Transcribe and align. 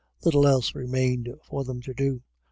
Little 0.25 0.47
else 0.47 0.73
remained 0.73 1.29
for 1.45 1.63
them 1.63 1.79
to 1.83 1.93
do. 1.93 2.23